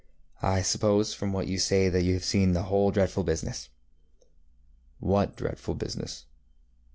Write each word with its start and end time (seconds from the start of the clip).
I 0.41 0.63
suppose 0.63 1.13
from 1.13 1.31
what 1.31 1.45
you 1.45 1.59
say 1.59 1.87
that 1.87 2.01
you 2.01 2.15
have 2.15 2.25
seen 2.25 2.53
the 2.53 2.63
whole 2.63 2.89
dreadful 2.89 3.23
business. 3.23 3.69
ŌĆØ 4.99 5.05
ŌĆ£What 5.05 5.35
dreadful 5.35 5.75
business? 5.75 6.25